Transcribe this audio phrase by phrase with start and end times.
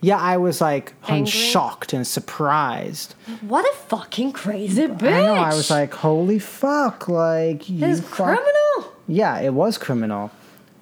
[0.00, 1.30] Yeah, I was like I'm Angry?
[1.30, 3.14] shocked and surprised.
[3.48, 5.12] What a fucking crazy bitch!
[5.12, 5.34] I know.
[5.34, 7.08] I was like, holy fuck!
[7.08, 8.26] Like you This is fuck.
[8.36, 8.92] criminal.
[9.08, 10.30] Yeah, it was criminal.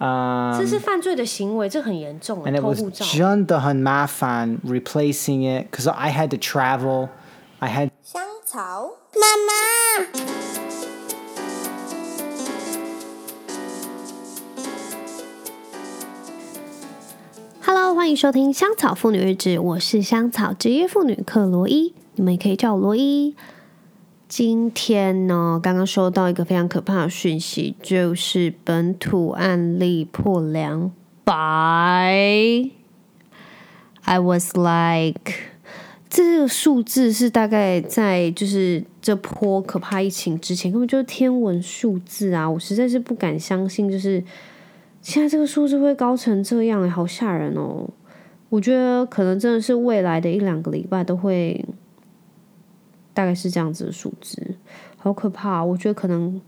[0.00, 3.04] Um, 这是犯罪的行为，这很严重啊 and！it 偷 was 护照。
[3.06, 7.10] 真的很麻烦 replacing it because I had to travel.
[7.60, 10.65] I had 香草妈妈。
[17.69, 23.35] Hello，欢迎收听《香草妇女日志》，我是香草职业妇女克罗伊，你们也可以叫我罗伊。
[24.29, 30.93] 今天呢，刚刚收到一个非常可怕的讯息，就是本土案例破两
[31.25, 31.35] 百。
[34.03, 35.33] I was like，
[36.09, 42.49] 这个数字是大概在就是这波可怕疫情之前，根本就是天文数字啊！
[42.49, 44.23] 我实在是不敢相信，就是
[45.07, 47.89] 现在这个数字会高成这样、欸，好吓人哦！
[48.49, 51.63] 我觉得可能真的是未来的一两个礼拜都会，
[53.13, 54.55] 大概是这样子的数字，
[54.97, 55.63] 好可怕！
[55.63, 56.41] 我觉得可能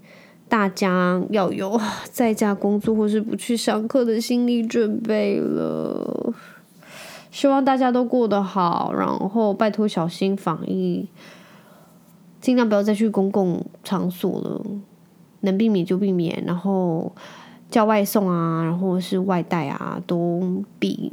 [0.50, 1.80] 大家要有
[2.12, 6.34] 在家工作或是不去上课的心理准备了。
[7.32, 11.08] 希望大家都过得好，然后拜托小心防疫，
[12.42, 14.62] 尽量不要再去公共场所了，
[15.40, 17.16] 能避免就避免，然后
[17.72, 21.12] 叫外送啊，然后是外带啊，都比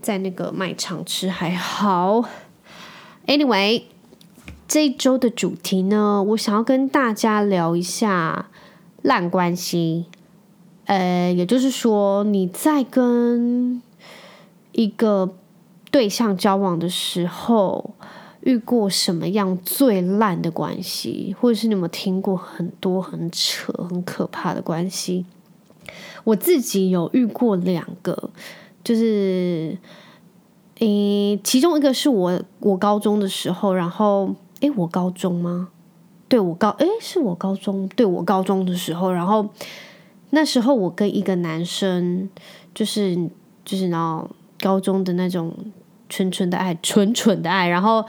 [0.00, 2.24] 在那个卖场吃还好。
[3.26, 3.82] Anyway，
[4.66, 8.48] 这一周的主题呢，我想要跟大家聊一下
[9.02, 10.06] 烂关系。
[10.86, 13.80] 呃，也就是说，你在跟
[14.72, 15.36] 一个
[15.92, 17.94] 对象交往的时候，
[18.40, 25.26] 遇过什么样最烂的关系，或者是你有没有听过很多很扯、很可怕的关系？
[26.24, 28.30] 我自己有遇过两个，
[28.84, 29.76] 就是，
[30.78, 35.68] 诶，其中一个是我我高中的时候，然后，诶，我高中吗？
[36.28, 39.48] 对我高，诶，是我高中，对我高中的时候，然后
[40.30, 42.28] 那时候我跟一个男生，
[42.74, 43.16] 就是
[43.64, 44.30] 就是然后
[44.60, 45.54] 高中的那种
[46.08, 48.04] 纯纯的爱，纯纯的爱，然后。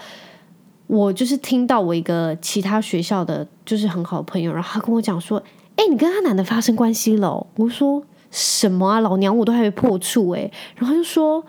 [0.87, 5.41] 我就是听到我一个其他学校的，就是很好的朋友，然后他跟我讲说
[5.81, 11.43] ：“哎、你跟他男的发生关系了、我说：“什么啊，老娘我都还没破处哎、然后就说：“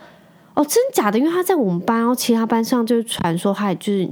[0.57, 1.19] 哦，真假的？
[1.19, 4.09] 因为他在我们班，然后其他班上就是传说他就是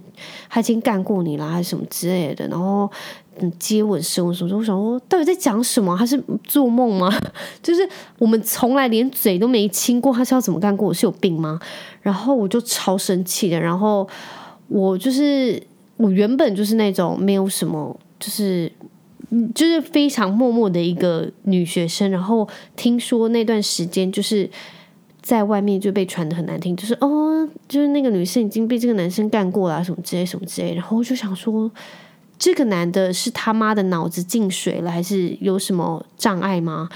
[0.51, 2.47] 他已经干过你啦，还是什么之类的。
[2.49, 2.91] 然后
[3.39, 4.55] 嗯，接吻、舌吻什么。
[4.59, 5.97] 我想说，到底在讲什么？
[5.97, 7.11] 他是做梦吗？
[7.63, 7.89] 就是
[8.19, 10.89] 我们从来连嘴都没亲过，他是要怎么干过？
[10.89, 11.59] 我是有病吗？
[12.03, 14.07] 然后我就超生气的，然后。
[14.73, 15.61] 我就是
[15.97, 18.71] 我原本就是那种没有什么，就是，
[19.31, 22.11] 嗯就是非常默默的一个女学生。
[22.11, 24.49] 然后听说那段时间就是
[25.23, 30.75] 在外面就被传的很难听，就是哦，就是那个女生已经被这个男生干过了，什么之类什么之类。
[30.75, 31.71] 然后我就想说，
[32.39, 36.89] 这个男的是他妈的脑子进水了，还是有什么障碍吗？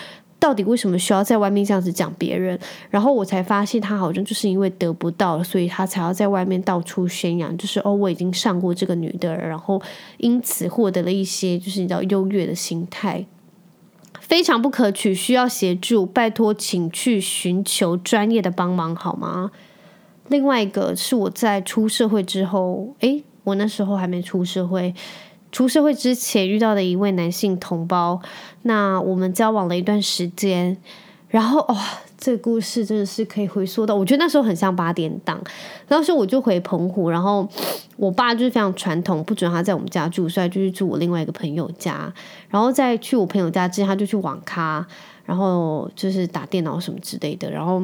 [0.45, 2.59] 到底为什么需要在外面这样子讲别人？
[2.91, 9.81] 然后我才发现，他好像就是因为得不到，所以他才要在外面到处宣扬，就是哦，我已经上过这个女的，然后
[10.19, 13.25] 因此获得了一些就是你知道优越的心态，
[14.21, 19.51] 非常不可取，需要协助，拜托，请去寻求专业的帮忙好吗？
[20.29, 24.95] 另外一个是我在出社会之后，诶，我那时候还没出社会。
[25.55, 28.21] 出社会之前遇到的一位男性同胞，
[28.63, 30.77] 那我们交往了一段时间，
[31.29, 31.81] 然后哇、
[32.19, 35.41] 这个故事真的是可以回溯到，我觉得那时候很像八点档。
[35.87, 37.49] 那时我就回澎湖，然后
[37.97, 42.13] 我爸就是非常传统，不准他在我们家住，所以就去住我另外一个朋友家。
[42.49, 44.85] 然后在去我朋友家之前，他就去网咖，
[45.25, 47.81] 然后就是打电脑什么之类的，然后。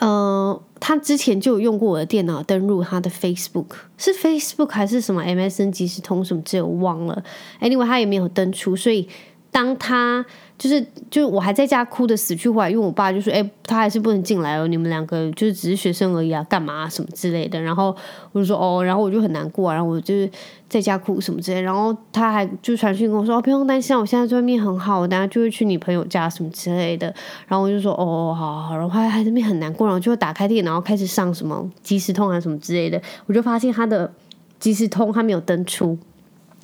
[0.00, 3.66] 呃，他之前就有用过我的电脑登录他的 Facebook，
[3.96, 7.22] 是 Facebook 还是什么 MSN 即时通什么之类，我忘了。
[7.60, 9.08] Anyway，他也没有登出，所以
[9.54, 10.26] 当他
[10.58, 17.94] 就是就我还在家哭的死去活来，因为我爸就说：“哎、他还是不能进来哦，你们两个就是只是学生而已啊，干嘛、什么之类的。”然后
[18.32, 20.28] 我就说：“哦。”然后我就很难过、啊，然后我就是
[20.68, 21.60] 在家哭什么之类。
[21.60, 27.06] 然后他还就传讯跟我说：“哦，不用担心，我现在在外面很好，我等下就会去你朋友家什么之类的。”
[27.46, 33.00] 然后我就说：“哦，好好。”然后还还在那边很难过，然后就会打开电脑，开始上什么即时通啊什么之类的。
[33.26, 34.12] 我就发现他的
[34.58, 35.96] 即时通他没有登出，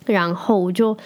[0.06, 0.96] 然后我就。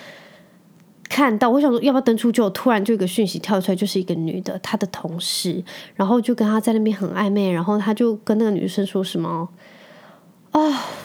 [1.15, 5.63] 看到，我想说要不要登出，就突然就有一个讯息跳出来，就是一个女的，她的同事，
[5.95, 9.49] 然后就跟她在那边很暧昧，然后他就跟那个女生说什么
[10.51, 10.61] 啊、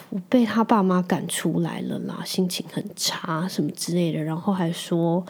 [0.10, 5.24] 我被他爸妈赶出来了啦，心情很差什么之类的，然后还说，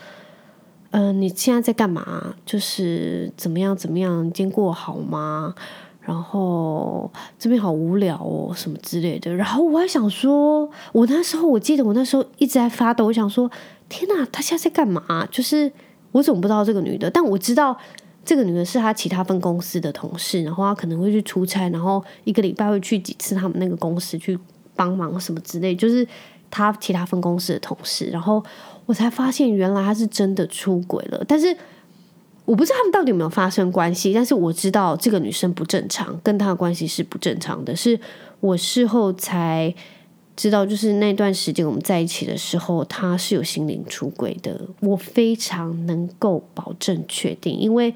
[0.92, 2.34] 嗯、你现在在干嘛？
[2.46, 5.54] 就是怎么样怎么样，你今天过好吗？
[6.00, 9.36] 然后这边好无聊哦，什么之类的。
[9.36, 13.52] 然后我还想说，我那时候我记得我那时候一直在发抖，我想说，
[13.90, 15.28] 天哪，他现在在干嘛？
[15.30, 15.70] 就是
[16.12, 17.10] 我怎么不知道这个女的？
[17.10, 17.78] 但我知道
[18.24, 24.38] 这个女的是他其他分公司的同事，然后他可能会去出差，然后一个礼拜会去几次他们那个公司去
[24.76, 26.08] 帮忙什么之类，就是
[26.50, 28.06] 他其他分公司的同事。
[28.06, 28.44] 然后
[28.86, 31.58] 我才发现，原来他是真的出轨了，但是。
[32.46, 37.76] 我不知道他们到底有没有发生关系，但是我知道这个女生不正常，跟他的关系是不正常的。
[37.76, 38.00] 是
[38.40, 39.72] 我事后才
[40.40, 44.62] 知道，就是那段时间我们在一起的时候，他是有心灵出轨的。
[44.80, 47.94] 我非常能够保证确定，因为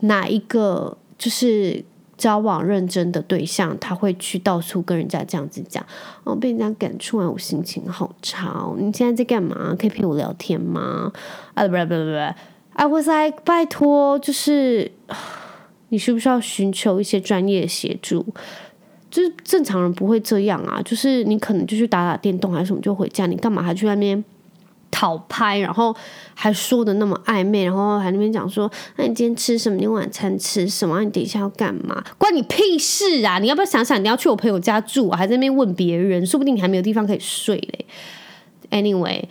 [0.00, 1.82] 哪一个就是
[2.18, 5.82] 交往认真的对象，他会去到处跟人家这样子讲，
[6.24, 8.76] 哦，被人家赶出来，我心情好差哦。
[8.78, 9.74] 你现在在干嘛？
[9.78, 11.10] 可以陪我聊天吗？
[11.54, 12.34] 啊，不不不不。
[12.74, 14.92] I was like，拜托，就是
[15.88, 18.26] 你需不需要寻求一些专业协助？
[19.10, 24.24] 就是正常人不会这样啊，就是你可能就去打打电动还是什么就回家，你干嘛还去那边
[24.90, 25.94] 讨拍，然后
[26.34, 29.76] 还说的那么暧昧，然后还那边讲说，那你今天吃什么？
[29.76, 31.02] 你晚餐吃什么？
[31.02, 32.04] 你等一下要干嘛？
[32.18, 33.38] 关你屁事啊！
[33.38, 37.86] 你要不要想想，你要去我朋友家住，还在那边问别人，说不定你还没有地方可以睡嘞。
[38.70, 39.24] Anyway。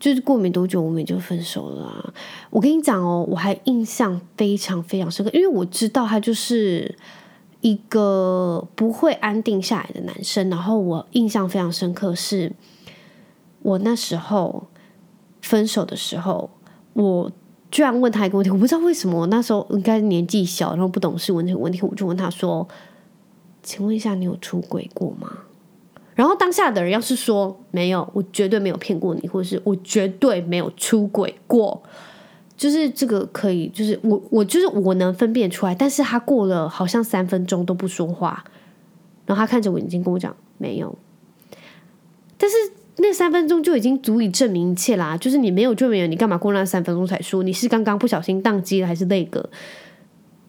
[0.00, 2.12] 就是过没多久，我们就分手了。
[2.50, 6.94] 我跟你讲哦，我还印象非常非常深刻，因为我知道他就是
[7.64, 10.50] 一个不会安定下来的男生。
[10.50, 12.52] 然后我印象非常深刻，是
[13.62, 14.66] 我那时候
[15.40, 16.50] 分手的时候，
[16.92, 17.32] 我
[17.70, 22.68] 居然问他一个问题，我不知道为什么，我那时候应该年纪小，然后不懂事问这个问题，我就问他说
[23.64, 25.38] ：“请问一下，你有出轨过吗？”
[26.14, 31.82] 然后当下的人要是说没有，我绝对没有骗过你，或是我绝对没有出轨过，
[32.64, 35.74] 就是这个可以，就是我我就是我能分辨出来。
[35.74, 38.42] 但是他过了好像三分钟都不说话，
[39.26, 40.96] 然后他看着我眼睛跟我讲没有，
[42.38, 42.56] 但是
[42.96, 45.14] 那三分钟就已经足以证明一切啦。
[45.14, 47.42] 就是你没有就没有，你干嘛过那三分钟才说？
[47.42, 49.50] 你是刚刚不小心宕机了还是那个？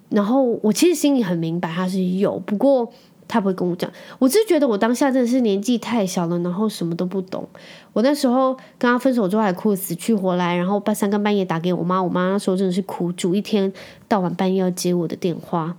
[0.08, 2.94] 然后我其实心里很明白他是有，不过。
[3.28, 7.48] 他不会跟我讲，我只是觉得我当下真的是年纪太小了，然后什么都不懂。
[7.94, 13.72] 我那时候跟他分手之后还哭死去活来，然后半三更半夜打给我妈，我妈那时候真的是苦主，一天
[14.08, 15.76] 到晚半夜要接我的电话。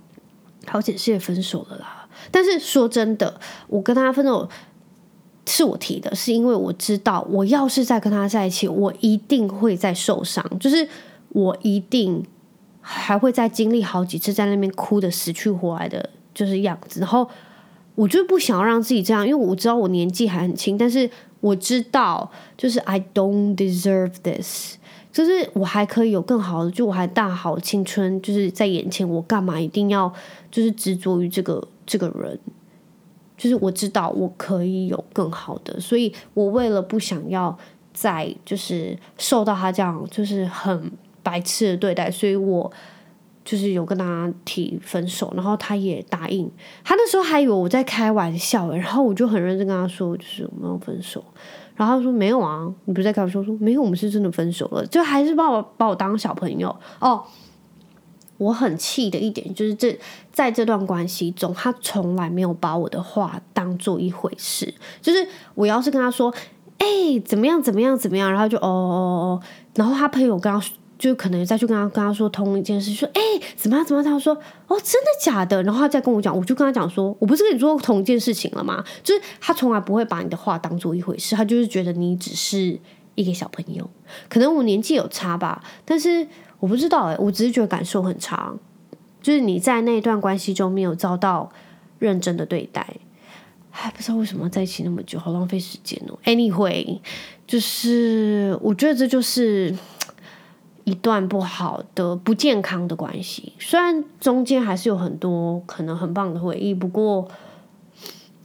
[0.67, 3.39] 好解释也分手了啦，但是说真的，
[3.69, 4.49] 我跟他分手
[5.47, 10.89] 是我提的，是因为我知道我要是再跟他在一起，我一定会再受伤，就是
[11.29, 12.27] 我一定
[12.81, 16.11] 还会再经历好几次在那边哭的死去活来的。
[16.37, 17.27] 就是样子，然后
[17.95, 21.09] 我就不想要让自己这样，因为我知道我年纪还很轻，但是
[21.41, 24.77] 我知道就是 I don't deserve this，
[25.11, 30.13] 就是我还可以有更好的，就我还大好青春就是在眼前，我干嘛一定要
[30.51, 32.39] 就是执着于这个这个人？
[33.39, 37.57] 就是我知道我可以有更好的，所以我为了不想要
[37.95, 40.93] 再就是受到他这样就是很
[41.23, 42.71] 白痴的对待，所以我。
[43.47, 46.51] 就是有跟他提分手，然后他也答应。
[46.83, 51.25] 他那时候还以为我在开玩笑，然后我就很认真跟他说，就是我们要分手。
[51.77, 53.41] 然后他说没有啊，你不是在开玩笑？
[53.45, 54.85] 说没有，我们是真的分手了。
[54.87, 57.23] 就还是把我把我当小朋友哦。
[58.39, 59.99] 我很气的一点就是这
[60.33, 64.75] 在这段关系中，他从来没有把我的话当做一回事。
[65.01, 66.35] 就是我要是跟他说，
[66.79, 66.87] 哎，
[67.25, 69.41] 怎么样怎么样怎么样，然后就哦哦哦，
[69.77, 70.61] 然后他朋友跟他。
[70.99, 73.21] 就可能再去跟他跟他说同一件事，说哎
[73.55, 74.13] 怎么样怎么样？
[74.13, 74.35] 他说
[74.67, 75.63] 哦真的假的？
[75.63, 78.83] 然后他再跟我讲，我就跟他讲说，我不是跟你说同一件事情了吗？
[79.03, 82.81] 就是他从来不会把你的话当做一回事，他就是觉得你只是
[83.15, 83.89] 一个小朋友。
[84.29, 86.27] 可能我年纪有差吧，但是
[86.61, 88.55] 我不知道哎，我只是觉得感受很差，
[89.21, 91.53] 就是你在那一段关系中没有遭到
[91.99, 92.97] 认真的对待，
[93.71, 96.19] 还不知道为什么在一起那么久，好浪费时间哦。
[96.25, 97.01] Anyway，
[97.47, 99.75] 就是我觉得这就是。
[100.87, 107.27] 一段不好的、不健康的关系，虽然中间还是有很多可能很棒的回忆，不过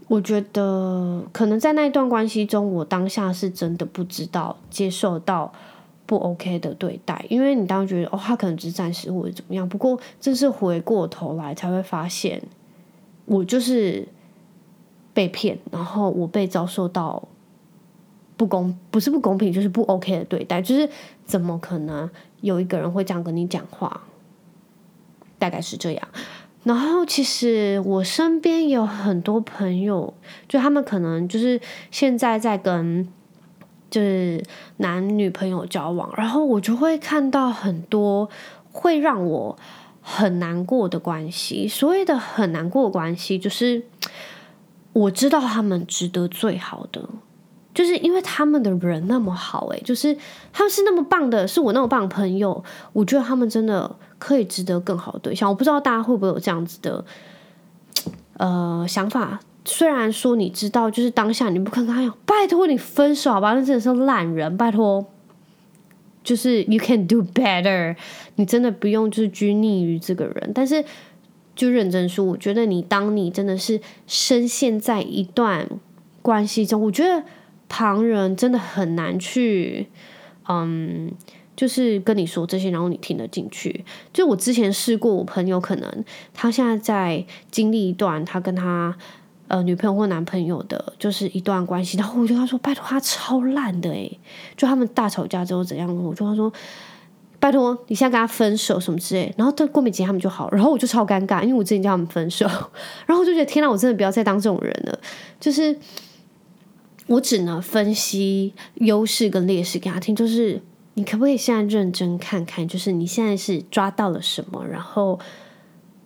[0.08, 5.54] 我觉得可能在那一段关系中，我当下是真的不知道接受到
[6.08, 12.42] 不 OK 的对待，因为你当时觉得哦，他可能只是暂时或者怎么样，不过这是回过头来才会发现，
[13.26, 14.08] 我就是
[15.14, 17.22] 被骗，然后我被遭受到
[18.36, 20.90] 不公，不是不公平，就是不 OK 的对待，就是
[21.24, 22.10] 怎么可能？
[22.42, 24.02] 有一个人会这样跟你讲话，
[25.40, 26.08] 大概是这样。
[26.64, 30.14] 然后其实我身边有很多朋友，
[30.48, 33.08] 就他们可能就是现在在跟
[33.90, 34.44] 就是
[34.78, 38.30] 男女朋友交往，然后我就会看到很多
[38.72, 39.58] 会让我
[40.02, 41.68] 很难过的关系。
[41.68, 43.84] 所谓的很难过的关系，就是
[44.94, 47.10] 我知道他们值得最好的，
[47.74, 50.16] 就是因为他们的人那么好、欸，就是
[50.51, 52.63] 他们是那么棒的，是我那么棒的朋友，
[52.94, 55.50] 我觉得他们真的可以值得更好的对象。
[55.50, 57.04] 我不知道大家会不会有这样子的
[58.38, 59.40] 呃想法。
[59.63, 65.06] 虽然说你知道，就是当下你不可能跟他讲，拜托你分手好吧，那真的是烂人，拜托。
[66.24, 67.96] 就是 you can do better，
[68.36, 70.86] 你真的不用就是拘泥于这个人，但是
[71.56, 75.68] 就认真说，我觉得你当你真的是深陷在一段
[76.22, 77.24] 关系中，我觉得
[77.72, 79.88] 旁人真的很难去，
[80.50, 81.10] 嗯，
[81.56, 83.86] 就是跟你说这些，然后你听得进去。
[84.12, 88.96] 就我之前试过，我朋友可能他现在在经历一段他跟他。
[89.48, 94.18] 呃，女朋友或男朋友的，就是一段关系，然后我就跟他说：“拜托，他超烂的诶，
[94.56, 95.94] 就他们大吵架之后怎样？
[95.94, 96.50] 我就跟他说
[97.38, 102.46] ：“拜托，你现在跟他分手什么之类。”然后他过没几天他们就好，然后我就超尴尬，因为我之前叫他们分手，
[103.06, 104.98] 然后我就觉得天呐，我真的不要再当这种人了。
[105.38, 105.78] 就是
[107.12, 110.62] 我只能分析优势跟劣势给他听，就是
[110.94, 114.65] 你可不可以现在认真看看，就是你现在是抓到了什么？
[114.65, 115.20] 然后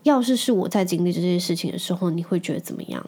[0.01, 3.05] 要是是我在经历这些事情的时候，你会觉得怎么样？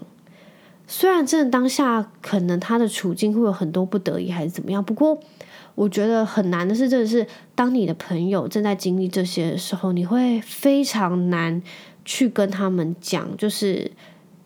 [0.86, 5.20] 虽然真的当下可能他的处境会有很多不得已还是怎么样，不过
[5.74, 7.26] 我觉得很难的是，真的是
[7.56, 11.64] 当你的朋友正在经历这些的时候，你会非常难
[12.06, 13.92] 去跟他们讲，就是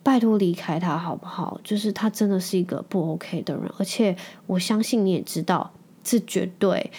[0.02, 1.60] 拜托离开他好不好？
[1.62, 4.16] 就是他真的是一个不 OK 的人，而且
[4.46, 6.90] 我相信你也知道，这绝对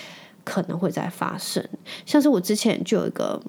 [0.43, 1.63] 可能会在发生。
[2.05, 3.41] 像是我之前就有一个。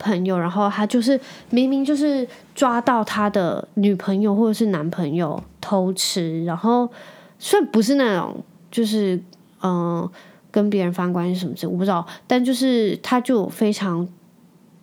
[0.00, 2.24] 朋友，然后他就是明明就是
[2.54, 6.88] 抓到他的女朋友或者是男朋友偷吃，然后
[7.36, 8.40] 虽然不是那种
[8.70, 9.20] 就是
[9.60, 10.08] 嗯
[10.52, 14.06] 跟别人发生关系什么之类，我不知道，但就是他就非常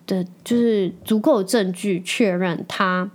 [0.06, 3.10] 的就是足够证据确认他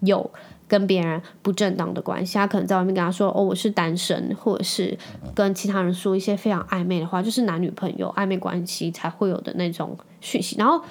[0.00, 0.30] 有
[0.66, 4.96] 跟别人不正当的关系，他可能在外面跟他说哦我是单身，或者是
[5.34, 10.82] 跟其他人说一些非常暧昧的话，就是男女朋友暧昧关系才会有的那种讯息，然后。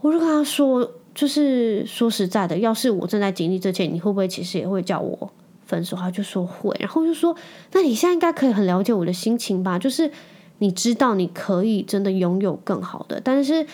[0.00, 5.32] 我就跟他说，就是说实在的，要是我正在经历这些，你会不会其实也会叫我
[5.64, 5.96] 分手？
[5.96, 7.34] 他就说会，然后就说，
[7.72, 9.78] 那你现在应该可以很了解我的心情吧？
[9.78, 10.10] 就是
[10.58, 13.66] 你知道你可以真的拥有更好的，但是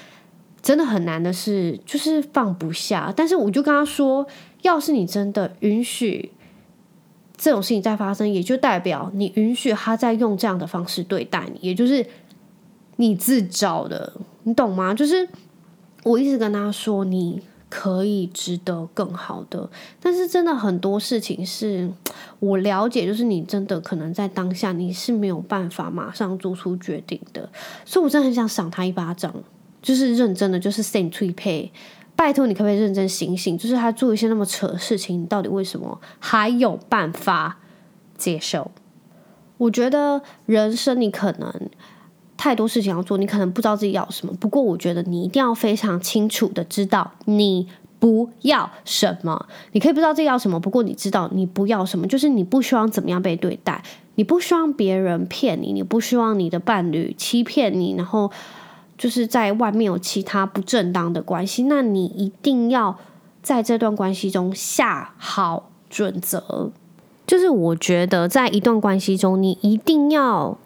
[0.63, 3.13] 真的很难的是，就是放不下。
[3.17, 4.25] 但是我就跟他说，
[4.63, 6.33] 要是你真的允许
[7.37, 12.07] 这种事情再发生，也就代表你允许他在用这样的方式对待你，也就是
[12.97, 14.13] 你自找的，
[14.45, 14.95] 你懂吗？
[14.95, 15.29] 就是。
[16.03, 19.69] 我一直跟他说，你可以值得更好的，
[20.01, 21.91] 但是真的很多事情是
[22.39, 27.47] 我了解，就是你真的可能在当下你是没有办法马上做出决定的，
[27.85, 29.31] 所以我真的很想赏他一巴掌，
[29.83, 31.69] 就是认真的，就是 same to pay，
[32.21, 33.57] 拜托你可不可以认真醒醒？
[33.57, 37.61] 就是他做一些那么扯的事情，你到底为什么还有办法
[38.19, 38.71] 接受？
[39.57, 41.51] 我觉得人生你可能。
[42.37, 44.33] 太多事情要做，你可能不知道自己要什么。
[44.35, 49.47] 不过，我觉得你一定要非常清楚的知道你不要什么。
[49.73, 53.83] 你可以不知道自己要什么，不过你知道你不要什么，就是你不希望怎么样被对待，
[54.15, 58.31] 你不希望别人骗你，你不希望你的伴侣欺骗你，然后
[59.01, 61.65] 就是在外面有其他不正当的关系。
[61.65, 62.97] 那你一定要
[63.43, 66.71] 在这段关系中下好准则。
[67.27, 70.59] 就是我觉得，在一段关系中，你一定要。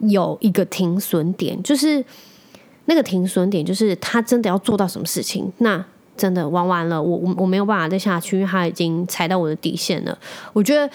[0.00, 2.04] 有一个停损点，就是
[2.86, 5.82] 那个停损点，就是他真的要做到什么事情，那
[6.16, 10.18] 真的玩完了，我我我没有办法再下去，因为他已经踩到我的底线了。
[10.52, 10.90] 我觉得，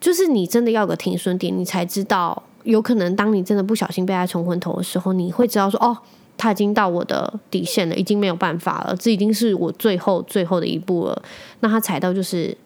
[0.00, 5.96] 就是你真的要个停损点，你才知道，有可能当你真的不小心被他冲昏头的时候，你会知道说，哦，
[6.36, 11.22] 他已经到我的底线了，已经没有办法了，这已经是我最后最后的一步了。
[11.60, 12.56] 那他踩到就是。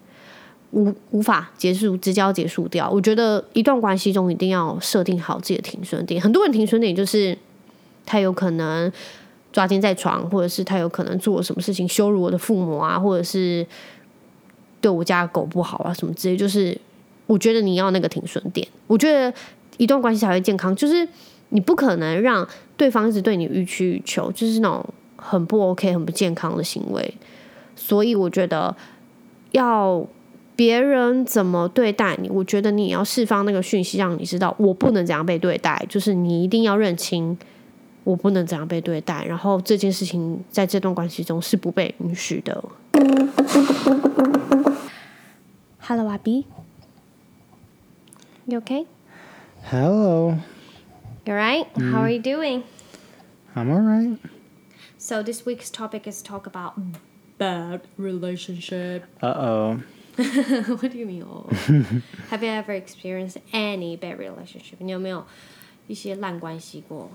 [0.71, 2.87] 无无法结束，直接要结束掉。
[2.87, 6.21] 我觉得一段关系中一定要设定好自己的停损点。
[6.21, 7.35] 很多人停损点就是
[8.05, 8.91] 他有可能
[9.51, 13.65] 抓奸在床，或者是他有可能做了什么事情羞辱我的父母啊，或者是
[14.79, 16.37] 对我家狗不好啊什么之类。
[16.37, 16.79] 就是
[17.25, 18.67] 我觉得你要那个停损点。
[18.85, 19.33] 我觉得
[19.79, 21.09] 一段关系才会健康，就是
[21.49, 27.13] 你不可能让对方一直对你予取予求，就是那种很不 OK、很不健康的行为。
[27.75, 28.75] 所以我觉得
[29.53, 30.05] 要。
[30.55, 32.29] 别人怎么对待你？
[32.29, 35.81] 我觉得你也要释放那个讯息，让你知道我不能怎样被对待。
[35.87, 37.37] 就是你一定要认清，
[38.03, 39.23] 我不能怎样被对待。
[39.23, 42.61] 然后这件事情在这段关系中是不被允许的。
[45.79, 46.43] Hello, Abby.
[48.43, 48.85] You okay?
[49.68, 50.38] Hello.
[51.26, 51.66] You right?
[51.78, 52.64] How are you doing?
[53.56, 54.18] I'm alright.
[54.98, 56.74] So this week's topic is talk about
[57.38, 59.04] bad relationship.
[59.22, 59.82] Uh oh.
[60.80, 61.24] what do you mean?
[61.24, 61.48] Oh?
[62.30, 64.76] Have you ever experienced any bad relationship?
[64.78, 65.24] 你有没有
[65.88, 67.10] 一些烂关系过？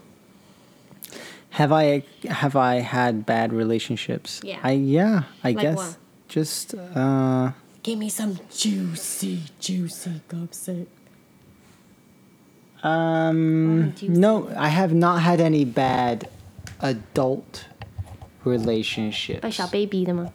[1.54, 4.40] Have I have I had bad relationships?
[4.44, 4.60] Yeah.
[4.62, 5.24] I yeah.
[5.42, 5.98] I Like guess what?
[6.28, 7.52] just uh.
[7.82, 10.88] Give me some juicy, juicy gossip.
[12.84, 14.08] Um, Oh, juicy.
[14.10, 16.30] no, I have not had any bad
[16.82, 17.66] adult
[18.46, 19.42] relationships.
[19.42, 20.30] 被小 baby 的吗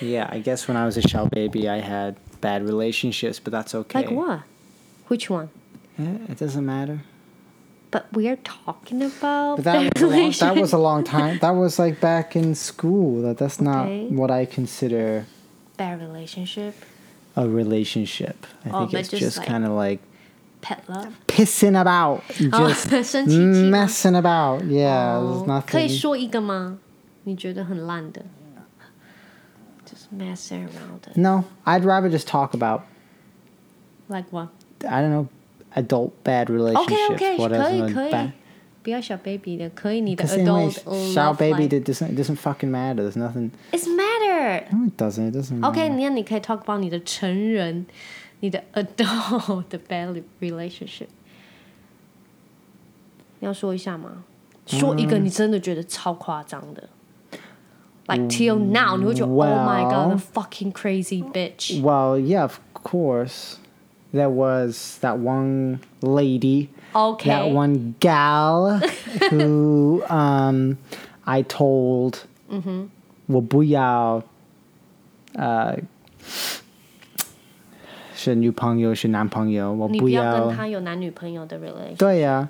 [0.00, 3.74] Yeah, I guess when I was a shell baby, I had bad relationships, but that's
[3.74, 4.00] okay.
[4.02, 4.40] Like what?
[5.08, 5.48] Which one?
[5.98, 7.00] Eh, it doesn't matter.
[7.90, 10.60] But we are talking about But that bad was, a long, that relationship.
[10.60, 11.38] was a long time.
[11.40, 13.22] That was like back in school.
[13.22, 13.64] That that's Okay.
[14.08, 15.26] not what I consider
[15.76, 16.74] bad relationship,
[17.36, 18.46] a relationship.
[18.64, 20.00] I Oh, think but it's just just like- kind of like
[20.60, 21.12] pet love.
[21.26, 22.20] pissing about,
[22.52, 24.62] 哦 just 生 气气吗 messing about.
[24.64, 25.98] Yeah, 哦 there's 可以 nothing.
[25.98, 26.78] 说一个吗？
[27.24, 28.22] 你觉得很烂的？
[29.86, 32.82] Just mess around 的 No, I'd rather just talk about
[34.08, 34.48] like what?
[34.86, 35.28] I don't know
[35.74, 37.14] adult bad relationships.
[37.14, 38.30] OK OK， what 可以 isn't 可以 bad.，
[38.82, 41.80] 不要小 baby 的，可以你的 Because anyway, adult shout love baby, life.
[41.80, 43.02] it doesn't it doesn't fucking matter.
[43.02, 43.50] There's nothing.
[43.72, 44.64] It's matter.
[44.72, 45.28] No, it doesn't.
[45.30, 45.62] It doesn't.
[45.64, 46.00] OK， matter.
[46.00, 47.86] 那你可以 talk about 你的成人，
[48.40, 51.06] 你的 adult 的 bad relationship。
[53.40, 54.24] 你要说一下吗？
[54.66, 56.88] 说一个你真的觉得超夸张的。
[58.06, 61.80] Like till now，你会觉得 Oh my God, Well- the fucking crazy bitch。
[61.82, 63.56] Well, yeah, of course.
[64.12, 68.78] There was that one lady, OK， that one gal
[69.30, 70.76] who um,
[71.24, 72.18] I told
[72.48, 72.88] Mm-hmm.
[73.26, 74.22] 我不要
[75.32, 75.76] 呃
[78.18, 81.96] 是女朋友是男朋友，我不你不要要跟他有男女朋友的 relation。
[81.96, 82.48] 对呀，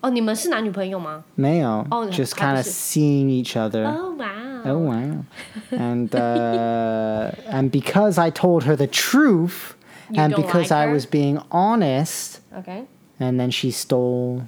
[0.00, 1.24] 哦，你们是男女朋友吗？
[1.34, 3.84] 没有 Oh, just 还 kind 不 of 是 seeing each other.
[3.84, 4.26] Oh wow.
[4.62, 5.24] Oh wow!
[5.70, 9.74] and uh, and because I told her the truth,
[10.10, 10.92] You and don't because like I her?
[10.92, 12.84] was being honest, OK。
[13.18, 14.42] and then she stole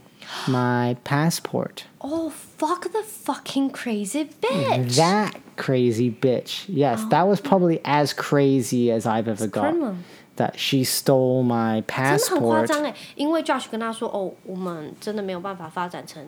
[0.47, 1.87] my passport.
[2.03, 4.97] Oh fuck the fucking crazy bitch.
[4.97, 6.67] That crazy bitch.
[6.69, 9.71] Yes, that was probably as crazy as I've ever got.
[9.71, 9.97] criminal.
[10.37, 12.67] That she stole my 真的很夸 passport.
[12.67, 16.25] 张哎，因为 Josh 跟他说哦，我们真的没有办法发展成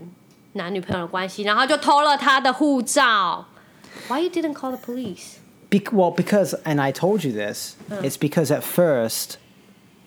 [0.53, 3.47] 男女朋友的关系，然后就偷了他的护照。
[4.09, 5.37] Why you didn't call the police?
[5.71, 7.77] Be- well, because and I told you this.
[8.03, 9.37] It's because at first,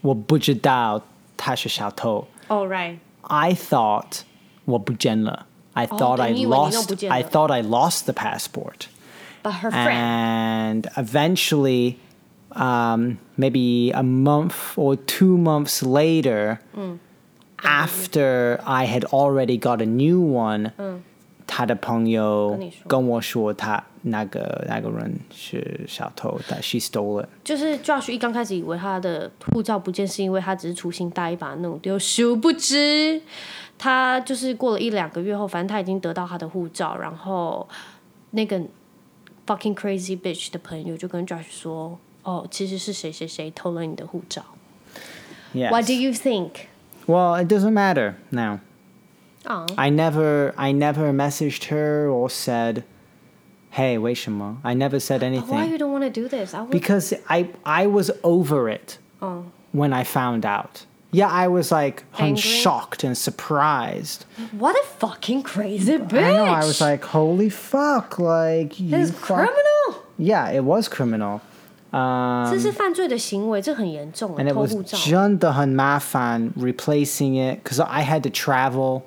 [0.02, 1.02] 我不知道
[1.36, 2.28] 他是小偷。
[2.50, 3.00] Oh right.
[3.24, 4.20] I thought
[4.66, 5.48] 我不见了.
[5.74, 6.88] I thought I 对，你以为你弄 lost.
[6.88, 7.16] 不见了。
[7.16, 8.88] I thought I lost the passport,
[9.44, 10.84] But her friend.
[10.84, 11.96] and eventually,
[12.55, 16.59] um, maybe a month or two months later,
[17.63, 20.73] after I had already got a new one,
[21.47, 27.29] 他的朋友跟我说他那个那个人是小偷，that she stole it.
[27.45, 33.21] 就是 Josh 一刚开始以为他的护照不见是因为他只是粗心大意把它弄丢，殊不知
[33.77, 37.69] 他就是过了一两个月后，反正他已经得到他的护照，然后
[38.31, 38.59] 那个
[39.47, 44.44] fucking crazy bitch 的朋友就跟 Josh 说：“哦，其实是谁谁谁偷了你的护照。
[45.54, 45.72] Yes.
[45.72, 46.68] What do you think?
[47.08, 48.60] Well, it doesn't matter now.
[49.46, 52.84] 啊、 I never I never messaged her or said,
[53.72, 56.54] "Hey, 为什么?" I never said Why anything you don't want to do this?
[56.54, 56.70] I would.
[56.72, 59.46] because I I was over it Oh.
[59.72, 60.86] when I found out.
[61.12, 62.42] Yeah, I was like I'm Angry?
[62.42, 64.26] shocked and surprised.
[64.52, 66.22] What a fucking crazy bitch!
[66.22, 66.44] I know.
[66.44, 68.90] I was like, "Holy fuck!" Like you.
[68.92, 70.04] This is fuck- criminal.
[70.18, 71.40] Yeah, it was criminal.
[71.92, 74.98] Um, 这是犯罪的行为，这很严重啊 and！it 偷 was 护照。
[74.98, 79.04] 真的很麻烦 replacing it because I had to travel.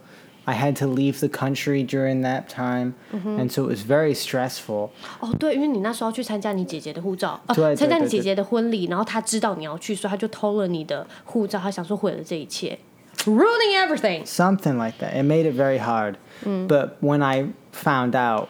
[0.47, 3.39] I had to leave the country during that time, Mm-hmm.
[3.39, 4.89] and so it was very stressful.
[5.21, 12.79] 哦，对，因为你那时候要去参加你姐姐的护照，呃，对对参加你对对姐姐的婚礼，然后他知道你要去，所以他就偷了你的护照，他想说毁了这一切，
[13.27, 14.25] ruining everything。
[14.25, 15.13] Something like that.
[15.13, 16.15] It made it very hard.
[16.45, 16.67] Mm.
[16.67, 18.49] But when I found out,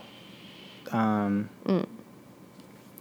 [0.93, 1.83] um, Mm.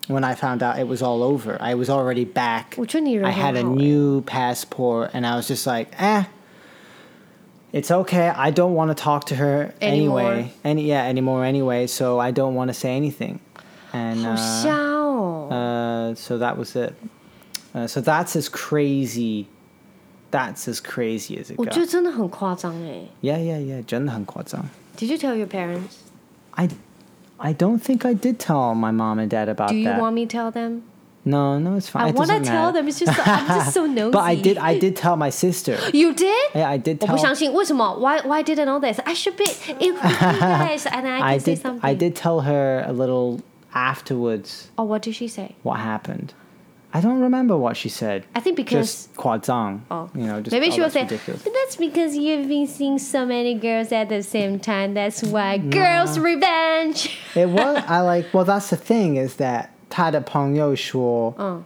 [0.07, 2.75] when I found out it was all over, I was already back.
[2.77, 6.23] 我觉得你人 I had a 很好欸 new passport, and I was just like, eh.
[7.71, 8.29] It's okay.
[8.29, 10.21] I don't want to talk to her Anymore.
[10.21, 10.51] anyway.
[10.63, 11.85] Any yeah anymore anyway.
[11.85, 13.39] So I don't want to say anything.
[13.93, 15.49] And 好 uh, 瞎哦。
[15.51, 16.93] uh, so that was it.
[17.75, 19.45] Uh, so that's as crazy.
[20.31, 21.91] That's as crazy as it 我觉得 got.
[21.91, 23.03] 真的很夸张哎。
[23.21, 23.85] Yeah, yeah, yeah.
[23.85, 24.65] 真的很夸张.
[24.97, 25.97] Did you tell your parents?
[26.55, 26.67] I,
[27.43, 29.99] I don't think I did tell my mom and dad about Do you that.
[29.99, 30.83] want me to tell them?
[31.25, 32.03] No, no, it's fine.
[32.03, 32.77] I It want to doesn't tell matter.
[32.79, 32.87] them.
[32.87, 34.11] It's just I'm just so nosy.
[34.11, 35.77] But I did, I did tell my sister.
[35.93, 36.49] You did?
[36.55, 37.15] Yeah, I did 我 tell.
[37.15, 37.95] 不相信，为什么？
[37.99, 38.99] Why Why didn't know this?
[39.05, 39.45] I should be
[39.79, 41.81] in guys, and I can I say did, something.
[41.83, 43.39] I did tell her a little
[43.73, 45.55] afterwards Oh, what did she say?
[45.63, 46.33] what happened.
[46.93, 48.23] I don't remember what she said.
[48.33, 49.81] I think because just 夸张.
[49.91, 50.09] Oh.
[50.15, 51.43] you know, just maybe oh, she was that's saying, ridiculous.
[51.43, 54.95] but that's because you've been seeing so many girls at the same time.
[54.95, 57.09] That's why girls' revenge.
[57.35, 61.63] It was I like well that's the thing is that 他的朋友说嗯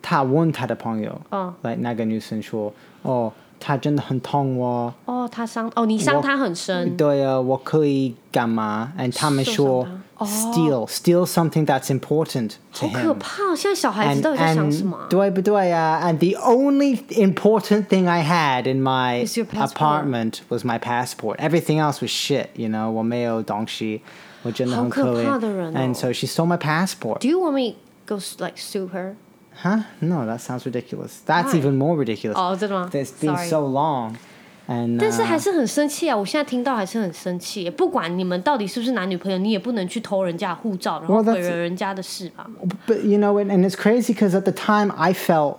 [0.00, 3.30] 他问他的朋友嗯 like 那个女生说哦
[3.60, 6.96] 她真的很痛哦哦，他伤哦，你伤他很深。
[6.96, 9.94] 对啊我可以干嘛 and 他们说受伤他。
[9.94, 10.07] 哦。
[10.26, 13.56] steal steal something that's important to 好可 him 怕！
[13.56, 15.06] 现在小孩子 and 到底在想什 and 么啊？
[15.10, 19.72] 对不对啊 and the only important thing I had in my Is your passport.
[19.74, 24.02] apartment was my passport everything else was shit you know 我没有东西
[24.42, 25.78] 我真的很可怜好可怕的人哦。
[25.80, 27.76] and so she stole my passport Do you want me
[28.06, 29.14] go like sue her?
[29.62, 29.84] Huh?
[30.00, 31.20] No, that sounds ridiculous.
[31.24, 31.58] That's Why?
[31.60, 32.34] even more ridiculous.
[32.36, 34.16] 哦，真的吗 It's been Sorry so long.
[34.68, 36.16] And 但是 uh, 还是很生气啊！
[36.16, 37.68] 我现在听到还是很生气。
[37.68, 42.46] 不管你们到底是不是男女朋友，你也不能去偷人家的护照，然后 Well, that's- 毁了人家的事吧？
[42.86, 45.56] but you know, and, and it's crazy because at the time I felt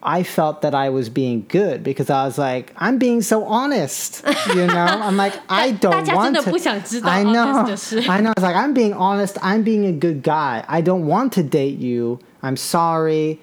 [0.00, 4.22] I felt that I was being good because I was like, I'm being so honest.
[4.54, 6.50] You know, I'm like, I 大 don't 家真 want 的 to.
[6.50, 7.66] 不想知道 I honest know.
[7.66, 8.00] 的事。
[8.00, 8.32] I know.
[8.34, 9.38] It's like I'm being honest.
[9.40, 10.62] I'm being a good guy.
[10.68, 12.18] I don't want to date you.
[12.42, 13.38] I'm sorry.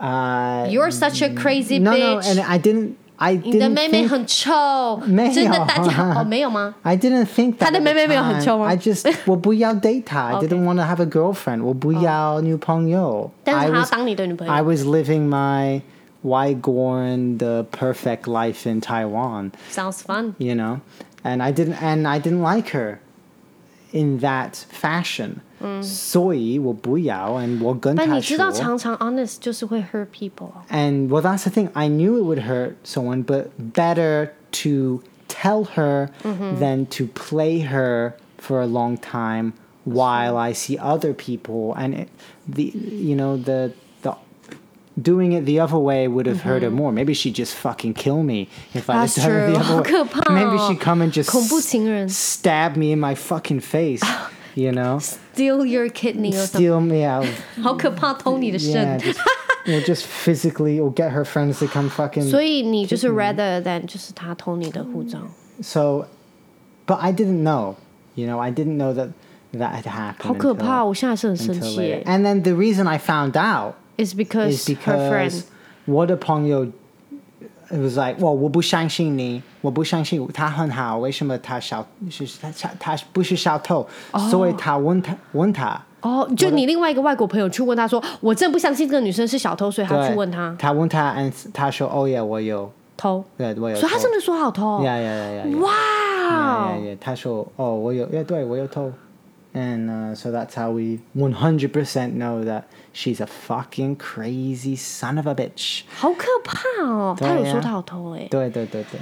[0.00, 2.30] Uh, You're such a crazy no, no, bitch！
[2.30, 2.96] and I didn't.
[3.22, 6.72] I 你的 didn't 妹妹 think 很臭，没有真的，大家哦，没有吗？
[6.82, 7.64] I didn't think that.
[7.64, 8.44] 他 的 at the 妹妹没有很 time.
[8.44, 8.66] 臭吗？
[8.66, 10.46] I just 我不要 date 她 I Okay.
[10.48, 11.62] didn't want to have a girlfriend.
[11.64, 13.28] 我不要女朋友。
[13.42, 15.80] 但 I 是他要 was 当你的女朋 I 友 was living my
[16.24, 20.34] Wygorn the perfect life in Taiwan, ，sounds fun。
[20.38, 20.80] you know,
[21.24, 22.98] and I didn't and I didn't like her
[23.92, 25.40] in that fashion.
[25.82, 28.60] 所以我不要 and 我跟她但你知道，说。
[28.60, 30.64] 常常 honest 就是会 hurt people 啊。
[30.70, 31.68] And well, that's the thing.
[31.74, 34.30] I knew it would hurt someone, but better
[34.62, 36.08] to tell her
[36.58, 39.52] than to play her for a long time
[39.84, 41.74] while I see other people.
[41.76, 42.08] And it,
[42.46, 43.72] the you know the
[44.02, 44.14] the
[45.00, 46.92] doing it the other way would have hurt her more.
[46.92, 49.52] Maybe she'd just fucking kill me if I That's had done it true.
[49.52, 49.82] the other 好 way.
[49.82, 54.02] 可怕哦 Maybe she'd come and just 恐 怖情人 stab me in my fucking face.
[54.54, 57.26] You know, steal your kidney or something， steal me out.
[57.62, 58.98] 好可怕，偷你的 Yeah, 肾。
[58.98, 59.18] just,
[59.66, 62.28] or just physically, or get her friends to come fucking.
[62.28, 65.18] 所以你就是 rather than 就是他偷你的护照。
[65.62, 66.06] So,
[66.86, 67.76] but I didn't know.
[68.16, 69.10] You know, I didn't know that
[69.52, 70.26] that had happened.
[70.26, 70.84] 好可 until- 怕！
[70.84, 71.82] 我现在是很生 until 气 later.
[71.82, 72.02] 耶。
[72.06, 74.76] And then the reason I found out Is because is her
[75.10, 75.42] friend because
[75.84, 76.66] 我的朋友
[77.73, 83.85] it was like, well, 我不相信你，我不相信他很好，为什么他小是他他他不是小偷，
[84.29, 85.81] 所以他问他问他。
[86.01, 93.75] 哦，就你另外一个外国朋友去问他说，我真的不相信这个女生是小偷，所以他去对问他他问他，and 他说，哦耶，我有，偷，对，我有。
[93.77, 94.81] 所以他真的说好偷。
[94.83, 95.45] Yeah, yeah.
[95.45, 95.59] yeah.
[95.59, 98.91] 哇.他说，哦，我有，yeah, 对，我有偷。
[99.54, 105.34] And uh, so that's how we 100% know that she's a fucking crazy son of a
[105.34, 105.82] bitch.
[105.88, 107.16] 好可怕哦！
[107.18, 109.00] 对啊他有说他有偷哎对对对对。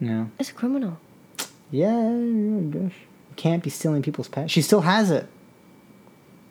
[0.00, 0.26] Yeah.
[0.38, 0.94] ，It's a criminal。
[1.70, 2.90] Yeah, I guess.
[2.90, 4.48] You can't be stealing people's pets.
[4.50, 5.26] She still has it.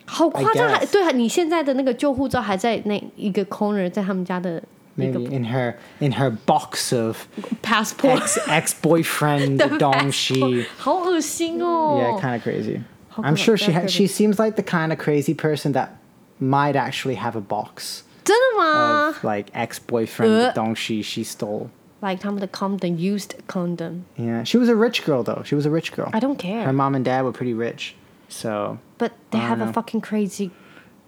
[0.05, 1.11] 好夸张， I 还 guess 对啊！
[1.11, 4.61] 你现在的那个旧护照还在那一个 corner，在他们家的
[4.95, 7.25] 那个 Maybe in her in her box of
[7.61, 10.37] passport ex ex boyfriend 的 Dongxi.
[10.39, 11.99] passport 好恶心哦。
[11.99, 12.81] Yeah, kind of crazy.
[13.15, 13.93] How I'm come sure that she ha- crazy?
[13.97, 15.97] she seems like the kind of crazy person that
[16.39, 20.53] might actually have a box 真的吗 of like ex boyfriend Uh.
[20.53, 21.69] Dongxi she stole.
[22.01, 24.03] ？Like 他们的 condom used condom。
[24.17, 25.43] Yeah, she was a rich girl though.
[25.43, 26.09] She was a rich girl.
[26.13, 26.63] I don't care.
[26.65, 27.95] Her mom and dad were pretty rich,
[28.29, 29.71] so But they I have a know.
[29.73, 30.49] fucking crazy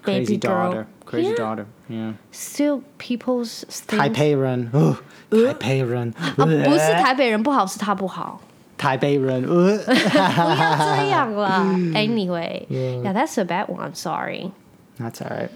[0.04, 0.69] crazy baby girl.
[0.72, 1.36] daughter, crazy Yeah.
[1.38, 1.65] daughter.
[1.89, 4.02] Yeah, Still people's things.
[4.02, 4.69] Taipei run.
[4.74, 4.98] Oh,
[5.32, 6.13] Taipei run.
[6.19, 8.41] 啊，不是台北人不好，是他不好。
[8.78, 9.43] Taipei run.
[9.46, 9.78] Uh.
[9.86, 11.50] 不要这样了。
[11.93, 13.93] Anyway, yeah, that's a bad one.
[13.96, 14.52] Sorry,
[15.00, 15.50] That's all right.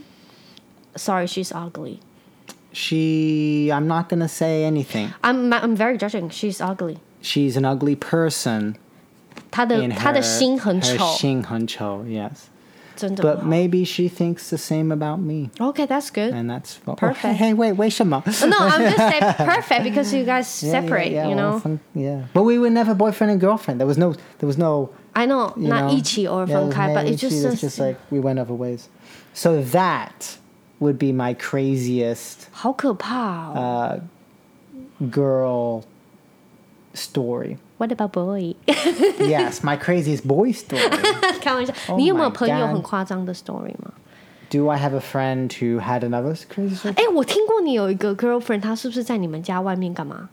[0.95, 1.99] sorry, she's ugly.
[2.71, 5.09] She, I'm not gonna say anything.
[5.23, 6.29] I'm I'm very judging.
[6.29, 6.99] She's ugly.
[7.21, 8.75] She's an ugly person.
[9.51, 12.49] 她的 In 她的 her- 心很 her 丑，心很丑, yes.
[12.95, 13.47] 真的不 But 好。
[13.47, 16.33] maybe she thinks the same about me, Okay, that's good.
[16.33, 17.21] and that's oh, Perfect.
[17.21, 18.23] hey, hey, wait, wait, 什么?
[18.47, 21.11] No, I'm just saying perfect because you guys Yeah, yeah, separate.
[21.11, 22.23] yeah, you well, know, some- yeah.
[22.33, 23.79] But we were never boyfriend and girlfriend.
[23.79, 26.93] There was no, there was no, I know you not know, 一起 or yeah, 分开
[26.93, 28.87] but maybe it's just she was just like we went other ways.
[29.33, 30.37] So that
[30.79, 33.99] would be my craziest 好可怕哦。
[35.11, 35.83] girl
[36.93, 37.57] story.
[37.81, 38.55] What about boy？
[39.19, 40.81] yes, my craziest boy story.
[41.39, 43.91] 开玩笑， Oh 你有没有 my 朋友 God 很夸张的 story 吗？
[44.49, 46.93] Do I have a friend who had another crazy story?
[46.95, 50.29] 哎，我听过你有一个 girlfriend，她是不是在你们家外面干嘛？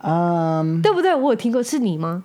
[0.00, 1.14] Um, 对不对？
[1.14, 2.22] 我有听过，是你吗？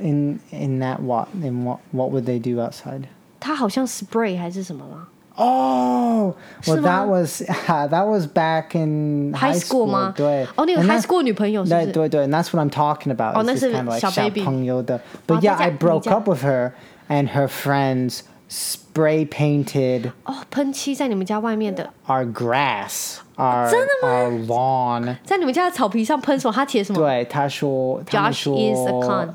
[0.00, 3.02] in in that what in what what would they do outside?
[3.40, 5.08] 她好像 spray 还是什么吗？
[5.36, 6.34] Oh,
[6.66, 6.88] well, 是吗？
[6.88, 10.12] that was that was back in High high school 吗？
[10.14, 11.86] 对，哦，你有 And high that's- school 女朋友是不是？
[11.86, 13.34] 对对对，and that's what I'm talking about.
[13.34, 15.00] 哦， It's 那 just 是 kind of like 小 baby 小朋友的。
[15.26, 16.72] But 哦 yeah, 在家 I broke 你家 up with her,
[17.08, 23.70] and her friends spray painted 哦，喷漆在你们家外面的， our grass, our
[24.02, 25.16] our lawn.
[25.24, 26.52] 在你们家的草皮上喷什么？
[26.52, 29.28] 他写什么对，他说，他们 Josh is a 说 con。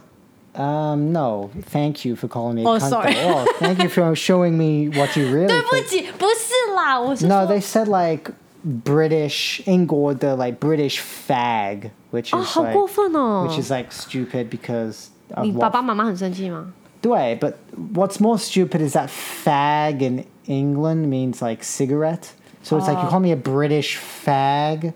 [0.55, 2.63] Um, no, thank you for calling me.
[2.63, 3.13] a Oh, cunt, sorry.
[3.13, 3.45] though.
[3.45, 5.85] Oh, thank you for showing me what you really 对不 think.
[5.87, 8.31] 起，不是啦，我是 No, 说 they said like
[8.65, 13.47] British Ingor, the like British fag, which 哦， is 好 like 过分哦！
[13.47, 15.09] which is like stupid because
[15.43, 16.73] 你 of 爸 what 爸妈妈很生气吗？
[17.03, 17.53] Dway, but
[17.93, 22.29] what's more stupid is that fag in England means like cigarette.
[22.63, 23.11] So it's like you Oh.
[23.11, 24.93] call me a British fag.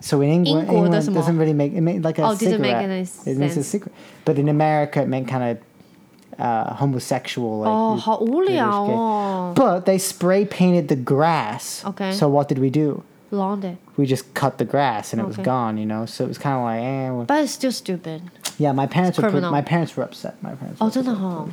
[0.00, 1.20] So in England, 英国的 England 什么？
[1.20, 2.90] doesn't really make it made like a Oh, doesn't make cigarette.
[2.90, 3.68] any It means a sense.
[3.68, 3.92] cigarette.
[4.24, 5.58] But in America, it meant kind of
[6.38, 7.60] uh, homosexual.
[7.60, 8.92] Like 哦， you- 好无 British 聊 gay.
[8.94, 9.52] 哦。
[9.54, 11.84] But they spray painted the grass.
[11.84, 12.12] Okay.
[12.12, 13.02] So what did we do?
[13.30, 15.44] Long day, We just cut the grass and it was Okay.
[15.44, 16.04] gone, you know.
[16.04, 17.10] So it was kind of like, eh.
[17.10, 18.22] well- but it's still stupid.
[18.58, 19.50] Yeah, my parents were criminal.
[19.50, 20.34] my parents were upset.
[20.42, 20.80] My parents.
[20.80, 21.18] 哦， were 真的 upset.
[21.20, 21.46] 哈。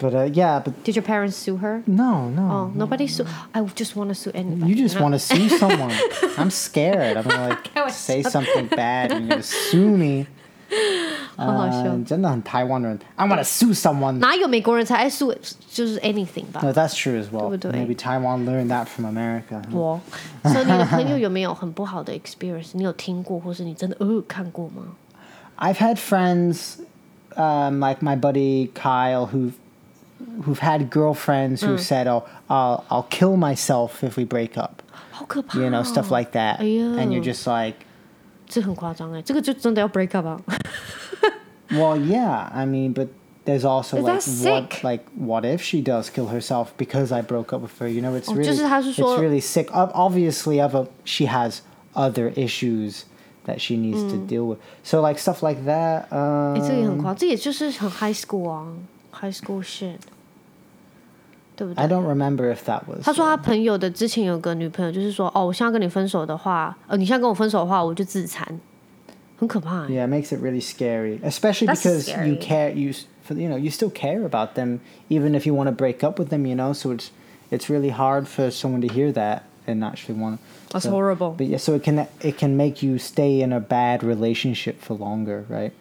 [0.00, 1.82] But uh, yeah, but Did your parents sue her?
[1.86, 2.50] no, no.
[2.50, 3.26] Oh, nobody sue.
[3.52, 4.70] I just want to sue anybody.
[4.70, 5.02] You just know?
[5.02, 5.92] want to sue someone.
[6.36, 7.16] I'm scared.
[7.16, 7.96] I'm gonna like 开玩 笑。
[7.96, 10.26] say something bad and you're gonna sue me.
[11.34, 11.78] 好好笑。
[11.78, 12.96] 呃真的很台湾人。
[13.16, 14.18] I want to sue someone.
[14.18, 15.34] 哪有美国人才爱 sue
[15.68, 16.60] 就是 anything 吧？
[16.62, 17.48] No, that's true as well.
[17.48, 17.72] 对不对？
[17.72, 19.60] Maybe Taiwan learned that from America.
[19.72, 20.00] 我，
[20.44, 22.68] 所以你的朋友有没有很不好的 experience？
[22.74, 24.94] 你有听过，或是你真的呃看过吗？
[25.58, 26.76] I've had friends,
[27.34, 29.54] um, like my buddy Kyle, who've
[30.44, 34.82] who've had girlfriends who said, "Oh, I'll I'll kill myself if we break up,"
[35.12, 36.56] 好可怕、哦 you know, stuff like that.
[36.58, 37.76] 哎呦 And you're just like,
[38.48, 40.40] 这很夸张哎，这个就真的要 break up 啊！
[41.70, 42.48] well, yeah.
[42.52, 43.08] I mean, but
[43.44, 44.84] there's also But like that's what sick.
[44.84, 47.88] like what if she does kill herself because I broke up with her?
[47.88, 49.70] You know, it's 哦 really 就是他是 it's 说- really sick.
[49.72, 51.60] Ob- Obviously, of a, she has
[51.94, 53.04] other issues
[53.46, 54.58] that she needs to deal with.
[54.82, 56.06] So like stuff like that.
[56.10, 58.66] 哎、这个也很 Um, 夸张，这也就是很 high school 啊，
[59.12, 59.98] high school shit，
[61.56, 63.02] 对不对 I？don't remember if that was.
[63.02, 68.46] 他说他朋友的之前有个女朋友，就是说哦，我现在跟你分手的话，呃，你现在跟我分手的话，我就自残，
[69.38, 69.88] 很可怕、欸。
[69.88, 72.28] Yeah, it makes it really scary, especially That's because scary.
[72.28, 72.72] you care.
[72.72, 75.72] You s- for you know you still care about them, even if you want to
[75.72, 76.46] break up with them.
[76.46, 77.10] You know, so it's
[77.50, 80.38] it's really hard for someone to hear that and actually want.
[80.70, 81.34] That's so, horrible.
[81.36, 84.94] But yeah, so it can it can make you stay in a bad relationship for
[84.94, 85.72] longer, right?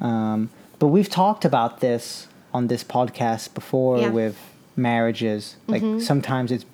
[0.00, 0.06] Mm.
[0.06, 4.06] Um, but we've talked about this on this podcast before Yeah.
[4.06, 4.14] Mm-hmm.
[4.14, 4.36] with
[4.76, 5.56] marriages.
[5.66, 6.64] Like sometimes it's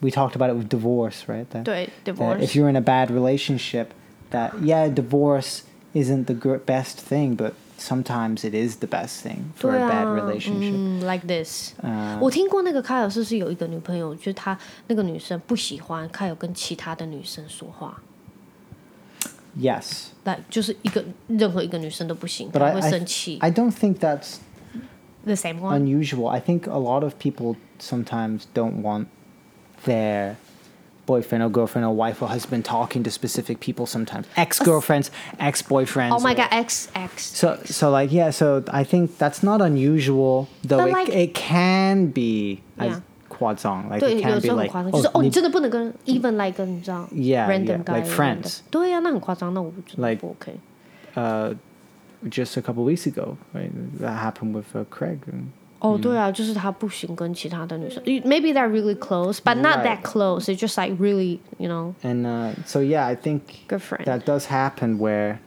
[0.00, 1.48] we talked about it with divorce, right?
[1.50, 3.88] That,对 that divorce if you're in a bad relationship,
[4.30, 5.62] that yeah, divorce
[5.92, 9.82] isn't the gr- best thing, but sometimes it is the best thing for 对 a
[9.82, 10.72] 啊 bad relationship.
[10.74, 11.72] 嗯，like this。
[11.82, 18.00] 呃我听过那个凯尔是是有一个女朋友，就是他那个女生不喜欢凯尔跟其他的女生说话，
[19.58, 23.38] Yes, 来就是一个任何一个女生都不行， but 她 I 会 I, 生气。
[23.40, 24.36] I don't think that's
[25.24, 25.74] The same one。
[25.76, 26.28] unusual.
[26.28, 29.08] I think a lot of people sometimes don't want
[29.84, 30.36] their
[31.06, 34.26] boyfriend or girlfriend or wife or husband talking to specific people sometimes.
[34.36, 36.12] Ex girlfriends, ex boyfriends.
[36.12, 37.24] Oh my god, X X。
[37.36, 41.34] So so like yeah, so I think that's not unusual, though But it, like- it
[41.34, 42.84] can be Yeah.
[42.96, 43.88] as quad song.
[43.90, 46.30] Like 对， it 有 can 时 be 候很 like 夸张， oh, 就是哦，你 need- 真的不能跟 even
[46.42, 48.42] like 跟你知道 Yeah, random yeah, guy like friends.
[48.42, 50.54] random 对呀、那很夸张，那我觉得 Like- 不 OK。
[51.16, 51.56] uh,
[52.28, 53.70] just a couple weeks ago, right?
[54.00, 55.20] That happened with uh, Craig.
[55.26, 60.02] and- 哦，对啊，就是他不行跟其他的女生，maybe they're really close, but not that Right.
[60.02, 60.46] close.
[60.48, 64.04] It's just like really, you know, And uh, so yeah, I think good friend.
[64.04, 65.38] that does happen where.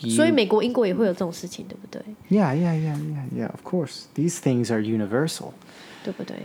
[0.00, 2.00] 所以 you- 美国、英国也会有这种事情，对不对？
[2.30, 3.52] Yeah, yeah, yeah, yeah, yeah.
[3.52, 5.52] Of course, these things are universal.
[6.02, 6.36] 对不对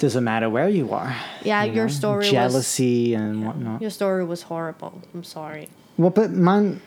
[0.00, 1.14] Doesn't matter where you are.
[1.44, 1.92] Yeah, you your know?
[1.94, 3.80] story was jealousy and whatnot.
[3.80, 4.94] your story was horrible.
[5.14, 5.68] I'm sorry.
[5.96, 6.80] Well, but mine,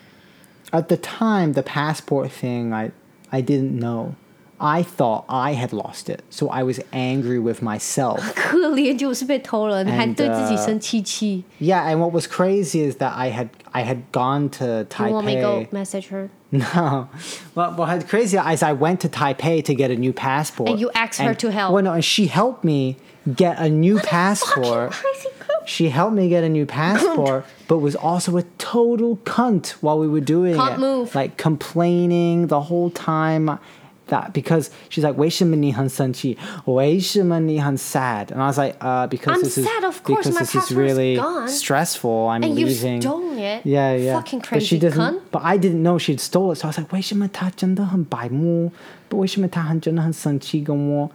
[0.72, 2.92] at the time, the passport thing, I,
[3.32, 4.16] I didn't know.
[4.60, 8.22] I thought I had lost it, so I was angry with myself.
[8.34, 11.44] 可 怜就是被偷了，你还 And, 对自己 uh, 生气气。
[11.60, 15.26] yeah, and what was crazy is that I had I had gone to You want
[15.26, 15.74] me to go Taipei.
[15.74, 16.30] message her?
[16.52, 17.10] No,
[17.56, 20.70] well, what had crazy is I went to Taipei to get a new passport.
[20.70, 21.74] And you asked her to help.
[21.74, 22.96] Well, no, and she helped me
[23.36, 24.92] get a new passport.
[24.92, 25.37] Crazy girl.
[25.69, 30.09] She helped me get a new passport, but was also a total cunt while we
[30.09, 30.79] were doing Can't it.
[30.81, 31.15] Move.
[31.15, 33.59] Like complaining the whole time
[34.07, 38.31] that because she's like, "Wei Shen Ni Han San Chi, Wei Shen Ni Han Sad,"
[38.31, 41.49] and I was like, uh, "Because I'm this sad, is because this is really gone.
[41.49, 42.29] stressful.
[42.29, 43.67] I'm and leaving." you stole it.
[43.67, 44.15] Yeah, yeah.
[44.17, 44.61] Fucking crazy.
[44.65, 45.01] But she doesn't.
[45.01, 45.21] Cunt.
[45.31, 47.75] But I didn't know she'd stole it, so I was like, "Wei Shen Ta Zhen
[47.75, 48.71] De Han Bai Mu,
[49.11, 51.09] but Wei Shen Ta Han Zhen Han San Chi Gong Mu."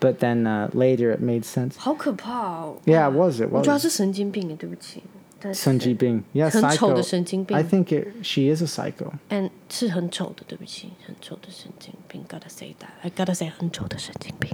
[0.00, 1.74] ？But then uh, later it made sense.
[1.78, 2.76] 好可怕哦！
[2.84, 3.40] Yeah, it was.
[3.40, 3.82] It 我觉得他 was.
[3.82, 5.02] 是神经病耶，对不起。
[5.40, 6.22] 但是神经病.
[6.34, 6.94] Yeah, 很丑 psycho.
[6.94, 9.12] 的神经病 I think it, she is a psycho.
[9.30, 12.24] and 是很丑的，对不起，很丑的神经病。
[12.28, 12.90] Gotta say that.
[13.02, 14.50] I gotta say 很丑的神经病。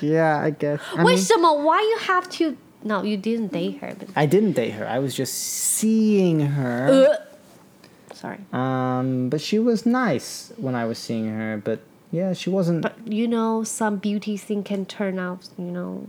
[0.00, 0.80] Yeah, I guess.
[0.96, 1.52] I 为 mean, 什么？
[1.54, 2.56] Why you have to?
[2.82, 3.94] No, you didn't date her.
[3.98, 4.86] But I didn't date her.
[4.86, 6.88] I was just seeing her.
[6.88, 8.14] Uh.
[8.14, 8.38] sorry.
[8.52, 11.60] Um, but she was nice when I was seeing her.
[11.62, 11.80] But
[12.12, 12.82] yeah, she wasn't.
[12.82, 16.06] But you know, some beauty thing can turn out, you know,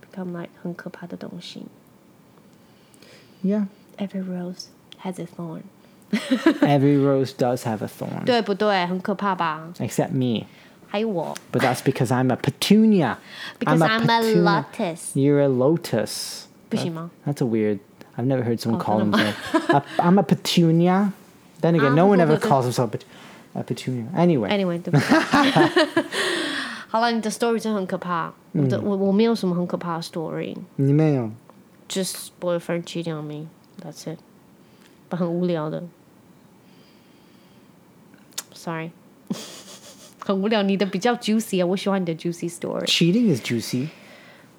[0.00, 1.66] become like 很可怕的东西。
[3.42, 3.66] yeah,
[3.98, 4.66] Every rose
[5.04, 5.62] has a thorn.
[6.62, 8.86] every rose does have a thorn, 对不对？
[8.86, 9.72] 很可怕吧？
[9.78, 10.46] except me.
[10.90, 13.18] 还有我 But that's because I'm a petunia.
[13.58, 14.42] Because I'm a petunia.
[14.42, 15.14] lotus.
[15.14, 16.44] You're a lotus.
[16.70, 17.10] 不行吗？
[17.26, 17.80] That's a weird.
[18.16, 19.34] I've never heard someone Oh, call 真的吗？
[19.52, 19.74] themselves.
[19.74, 21.12] a, I'm a petunia.
[21.60, 22.48] Then again, no one ever 啊， 对，对，对。
[22.50, 23.04] calls themselves pet-
[23.54, 24.06] a petunia.
[24.14, 25.04] Anyway, Anyway，对不起。
[26.88, 28.32] 好了，你的 story 真的很可怕。
[28.52, 31.30] 我的我我没有什么很可怕的 story，你没有。
[31.88, 33.46] just boyfriend cheating on me.
[33.82, 34.18] That's it.
[35.08, 35.84] 不很无聊的。
[38.54, 38.90] Sorry，
[40.18, 40.62] 很无聊。
[40.62, 42.84] 你的比较 juicy 啊，我喜欢你的 juicy story。
[42.86, 43.88] Cheating is juicy,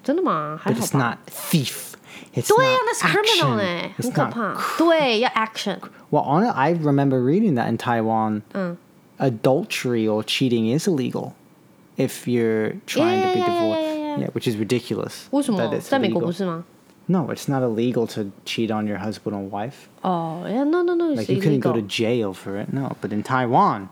[0.02, 0.58] 真的吗？
[0.60, 0.98] 还 but 好 it's 吧。
[0.98, 1.90] not thief.
[2.34, 3.58] It's 对呀、 not 那是 criminal action.
[3.60, 4.56] 哎， It's 很可 not 怕。
[4.78, 5.78] 对，要 action。
[6.10, 8.76] Well, on it, I remember reading that in Taiwan, Mm.
[9.18, 11.34] adultery or cheating is illegal
[11.96, 13.80] if you're trying Yeah, to be yeah, yeah, divorced.
[13.82, 14.30] yeah, yeah.
[14.32, 15.26] which is ridiculous.
[15.30, 16.26] 为什么 that？it's 在美国 illegal.
[16.26, 16.64] 不是吗？
[17.06, 19.88] No, it's not illegal to cheat on your husband or wife.
[20.02, 21.88] 哦、yeah,，no no no， Like 是 you couldn't go to illegal。
[21.88, 22.72] jail for it.
[22.72, 23.88] No, but in Taiwan,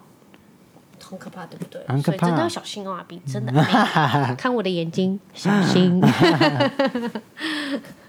[1.02, 1.82] 很可怕，对不对？
[1.88, 3.52] 很可怕所以真的要小心哦，阿比，真的。
[4.36, 6.00] 看我的眼睛，小心。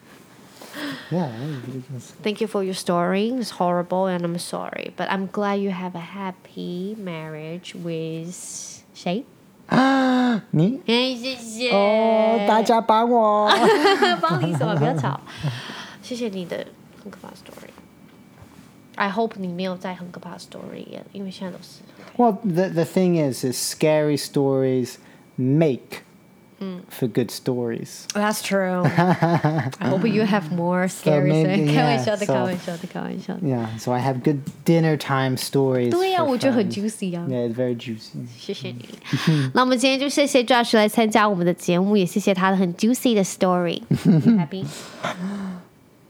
[1.12, 2.14] yeah, that is ridiculous.
[2.22, 3.30] Thank you for your story.
[3.30, 8.34] It's horrible, and I'm sorry, but I'm glad you have a happy marriage with
[8.94, 9.24] 谁？
[10.52, 11.72] 你哎，谢谢。
[11.72, 13.50] 哦，大家帮我。
[14.22, 14.76] 帮你什么？
[14.76, 15.20] 不要吵。
[16.02, 16.66] 谢谢你的
[17.04, 21.82] 很可怕 的 story。I hope 你没有在很可怕的 story 耶，因为现在都是。
[22.18, 24.96] Well, the the thing is, is scary stories
[25.38, 26.04] make
[26.90, 28.06] for good stories.
[28.14, 28.84] That's true.
[28.86, 31.74] I hope you have more scary maybe, things.
[31.74, 33.40] 开玩笑 yeah, 的， so- 开玩笑的，开玩笑的。
[33.48, 35.92] Yeah, so I have good dinner time stories.
[35.92, 36.92] 对呀、 for 我觉得很 friends.
[36.92, 37.26] juicy 啊。
[37.30, 38.28] Yeah, it's very juicy.
[38.38, 38.90] 谢谢你。
[39.54, 44.66] 那我们今天就谢谢 Josh 来参加我们的节目，也谢谢他的很 juicy 的 story。You happy?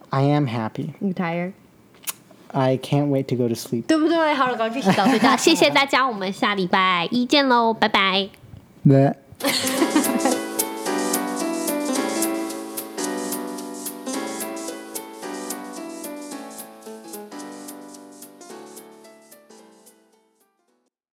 [0.10, 0.94] I am happy.
[1.00, 1.54] You tired?
[2.52, 3.84] I can't wait to go to sleep.
[3.86, 4.34] 对不对？
[4.34, 5.38] 好了，赶快去洗澡睡觉。
[5.38, 8.30] 谢谢大家，我们下礼拜一见喽，拜拜。
[8.88, 9.18] That.